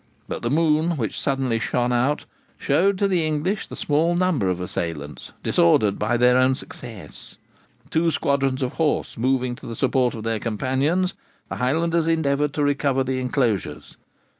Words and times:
But 0.27 0.41
the 0.41 0.49
moon, 0.49 0.97
which 0.97 1.19
suddenly 1.21 1.59
shone 1.59 1.91
out, 1.91 2.25
showed 2.57 2.97
to 2.97 3.07
the 3.07 3.23
English 3.23 3.67
the 3.67 3.75
small 3.75 4.15
number 4.15 4.49
of 4.49 4.59
assailants, 4.59 5.33
disordered 5.43 5.99
by 5.99 6.17
their 6.17 6.37
own 6.39 6.55
success. 6.55 7.37
Two 7.91 8.09
squadrons 8.09 8.63
of 8.63 8.73
horse 8.81 9.15
moving 9.15 9.53
to 9.57 9.67
the 9.67 9.75
support 9.75 10.15
of 10.15 10.23
their 10.23 10.39
companions, 10.39 11.13
the 11.49 11.57
Highlanders 11.57 12.07
endeavoured 12.07 12.53
to 12.55 12.63
recover 12.63 13.03
the 13.03 13.19
enclosures. 13.19 13.95